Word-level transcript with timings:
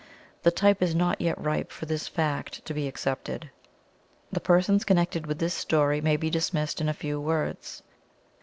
The 0.41 0.49
time 0.49 0.77
is 0.79 0.95
not 0.95 1.21
yet 1.21 1.39
ripe 1.39 1.71
for 1.71 1.85
this 1.85 2.07
fact 2.07 2.65
to 2.65 2.73
be 2.73 2.87
accepted. 2.87 3.51
The 4.31 4.39
persons 4.39 4.83
connected 4.83 5.27
with 5.27 5.37
this 5.37 5.53
story 5.53 6.01
may 6.01 6.17
be 6.17 6.31
dismissed 6.31 6.81
in 6.81 6.89
a 6.89 6.93
few 6.95 7.19
words. 7.21 7.83